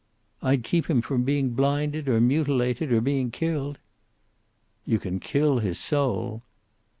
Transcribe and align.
"I'd 0.41 0.63
keep 0.63 0.89
him 0.89 1.03
from 1.03 1.23
being 1.25 1.51
blinded, 1.51 2.09
or 2.09 2.19
mutilated, 2.19 2.91
or 2.91 3.01
being 3.01 3.29
killed." 3.29 3.77
"You 4.83 4.97
can 4.97 5.19
kill 5.19 5.59
his 5.59 5.77
soul." 5.77 6.41